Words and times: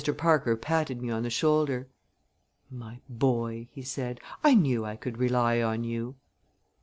Parker 0.17 0.57
patted 0.57 0.99
me 0.99 1.11
on 1.11 1.21
the 1.21 1.29
shoulder. 1.29 1.87
"My 2.71 3.01
boy," 3.07 3.67
he 3.71 3.83
said, 3.83 4.19
"I 4.43 4.55
knew 4.55 4.83
I 4.83 4.95
could 4.95 5.19
rely 5.19 5.61
on 5.61 5.83
you." 5.83 6.15